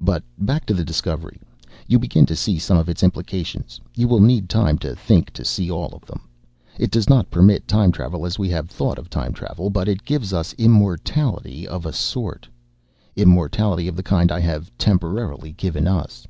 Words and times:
"But 0.00 0.24
back 0.36 0.66
to 0.66 0.74
the 0.74 0.82
discovery. 0.82 1.40
You 1.86 2.00
begin 2.00 2.26
to 2.26 2.34
see 2.34 2.58
some 2.58 2.76
of 2.76 2.88
its 2.88 3.04
implications. 3.04 3.80
You 3.94 4.08
will 4.08 4.18
need 4.18 4.48
time 4.48 4.78
to 4.78 4.96
think 4.96 5.30
to 5.34 5.44
see 5.44 5.70
all 5.70 5.90
of 5.94 6.04
them. 6.06 6.22
"It 6.76 6.90
does 6.90 7.08
not 7.08 7.30
permit 7.30 7.68
time 7.68 7.92
travel 7.92 8.26
as 8.26 8.36
we 8.36 8.48
have 8.48 8.68
thought 8.68 8.98
of 8.98 9.08
time 9.08 9.32
travel, 9.32 9.70
but 9.70 9.86
it 9.86 10.04
gives 10.04 10.32
us 10.32 10.54
immortality 10.54 11.68
of 11.68 11.86
a 11.86 11.92
sort. 11.92 12.48
Immortality 13.14 13.86
of 13.86 13.94
the 13.94 14.02
kind 14.02 14.32
I 14.32 14.40
have 14.40 14.76
temporarily 14.76 15.52
given 15.52 15.86
us. 15.86 16.26